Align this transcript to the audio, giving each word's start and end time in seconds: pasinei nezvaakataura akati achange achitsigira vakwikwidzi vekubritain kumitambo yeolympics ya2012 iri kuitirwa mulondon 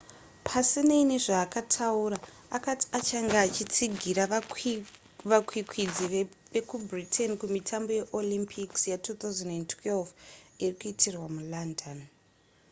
pasinei 0.47 1.03
nezvaakataura 1.11 2.17
akati 2.57 2.85
achange 2.97 3.35
achitsigira 3.45 4.23
vakwikwidzi 5.29 6.05
vekubritain 6.53 7.31
kumitambo 7.41 7.89
yeolympics 7.99 8.81
ya2012 8.91 10.07
iri 10.63 10.75
kuitirwa 10.79 11.27
mulondon 11.35 11.99